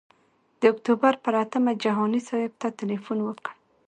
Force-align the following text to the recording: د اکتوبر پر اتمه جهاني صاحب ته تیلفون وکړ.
د 0.59 0.61
اکتوبر 0.73 1.13
پر 1.23 1.33
اتمه 1.43 1.71
جهاني 1.83 2.21
صاحب 2.29 2.53
ته 2.61 2.67
تیلفون 2.79 3.17
وکړ. 3.23 3.51